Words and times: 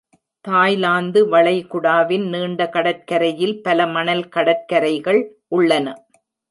Thailand 0.45 1.19
வளைகுடாவின் 1.29 2.25
நீண்ட 2.29 2.69
கடற்கரையில் 2.69 3.55
பல 3.61 3.87
மணல் 3.87 4.27
கடற்கரைகள் 4.29 5.21
உள்ளன. 5.47 5.87